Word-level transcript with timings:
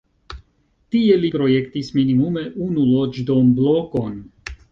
Tie 0.95 1.17
li 1.25 1.29
projektis 1.35 1.91
minimume 1.99 2.45
unu 2.69 2.87
loĝdomblokon. 2.93 4.19